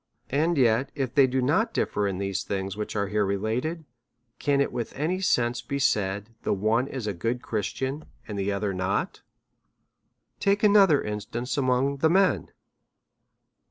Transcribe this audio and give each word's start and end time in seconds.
And 0.31 0.57
yet, 0.57 0.91
if 0.95 1.13
they 1.13 1.27
do 1.27 1.43
not 1.43 1.75
differ 1.75 2.07
in 2.07 2.17
these 2.17 2.43
things 2.43 2.75
which 2.75 2.95
are 2.95 3.05
here 3.09 3.23
related, 3.23 3.85
can 4.39 4.59
it 4.59 4.71
with 4.71 4.93
any 4.95 5.21
sense 5.21 5.61
be 5.61 5.77
said 5.77 6.33
the 6.41 6.53
one 6.55 6.87
is 6.87 7.05
a 7.05 7.13
good 7.13 7.43
Christian 7.43 8.05
and 8.27 8.35
the 8.35 8.51
other 8.51 8.73
not? 8.73 9.21
Take 10.39 10.63
another 10.63 11.03
instance 11.03 11.55
amongst 11.55 12.01
the 12.01 12.09
men. 12.09 12.49